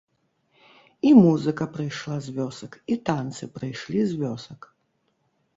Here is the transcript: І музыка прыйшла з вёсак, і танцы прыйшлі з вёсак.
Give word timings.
І 1.09 1.11
музыка 1.23 1.67
прыйшла 1.75 2.17
з 2.29 2.35
вёсак, 2.37 2.79
і 2.95 2.97
танцы 3.11 3.43
прыйшлі 3.59 4.01
з 4.15 4.19
вёсак. 4.23 4.61